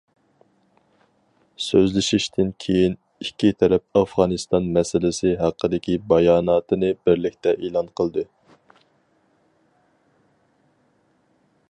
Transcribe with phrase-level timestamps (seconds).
[1.65, 8.27] سۆزلىشىشتىن كىيىن ئىككى تەرەپ ئافغانىستان مەسىلىسى ھەققىدىكى باياناتىنى بىرلىكتە ئېلان قىلدى.